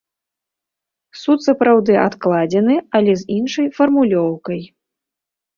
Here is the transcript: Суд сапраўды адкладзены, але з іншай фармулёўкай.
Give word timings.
Суд 1.23 1.39
сапраўды 1.49 1.93
адкладзены, 2.07 2.79
але 3.01 3.11
з 3.23 3.39
іншай 3.39 3.67
фармулёўкай. 3.77 4.59